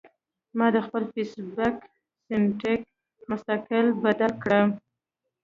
ما 0.57 0.67
د 0.75 0.77
خپل 0.85 1.03
فېس 1.13 1.31
بک 1.57 1.75
سېټنګ 2.25 2.81
مستقل 3.29 3.85
بدل 4.03 4.31
کړۀ 4.43 4.61